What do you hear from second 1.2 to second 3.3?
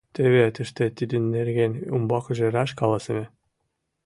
нерген умбакыже раш каласыме.